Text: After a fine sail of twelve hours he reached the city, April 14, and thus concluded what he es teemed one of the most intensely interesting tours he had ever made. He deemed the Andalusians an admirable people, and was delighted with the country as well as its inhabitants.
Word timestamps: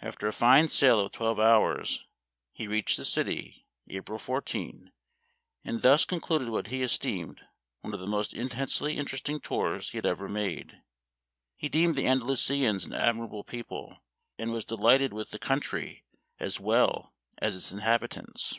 After 0.00 0.26
a 0.26 0.32
fine 0.32 0.70
sail 0.70 0.98
of 0.98 1.12
twelve 1.12 1.38
hours 1.38 2.04
he 2.50 2.66
reached 2.66 2.96
the 2.96 3.04
city, 3.04 3.64
April 3.86 4.18
14, 4.18 4.90
and 5.64 5.82
thus 5.82 6.04
concluded 6.04 6.48
what 6.48 6.66
he 6.66 6.82
es 6.82 6.98
teemed 6.98 7.38
one 7.80 7.94
of 7.94 8.00
the 8.00 8.08
most 8.08 8.34
intensely 8.34 8.96
interesting 8.98 9.38
tours 9.38 9.90
he 9.90 9.98
had 9.98 10.04
ever 10.04 10.28
made. 10.28 10.82
He 11.54 11.68
deemed 11.68 11.94
the 11.94 12.08
Andalusians 12.08 12.86
an 12.86 12.92
admirable 12.92 13.44
people, 13.44 14.02
and 14.36 14.50
was 14.50 14.64
delighted 14.64 15.12
with 15.12 15.30
the 15.30 15.38
country 15.38 16.02
as 16.40 16.58
well 16.58 17.14
as 17.38 17.54
its 17.56 17.70
inhabitants. 17.70 18.58